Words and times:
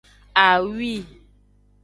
Awi. 0.45 0.91